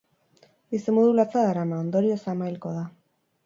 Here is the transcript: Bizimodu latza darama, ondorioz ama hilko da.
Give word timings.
Bizimodu 0.75 1.11
latza 1.19 1.45
darama, 1.49 1.79
ondorioz 1.87 2.21
ama 2.35 2.51
hilko 2.51 2.77
da. 2.83 2.91